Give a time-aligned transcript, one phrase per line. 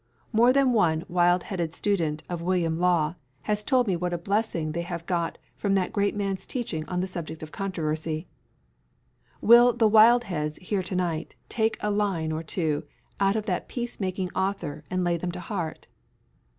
[0.33, 3.13] More than one wild headed student of William Law
[3.43, 7.01] has told me what a blessing they have got from that great man's teaching on
[7.01, 8.25] the subject of controversy.
[9.41, 12.83] Will the Wildheads here to night take a line or two
[13.19, 15.85] out of that peace making author and lay them to heart?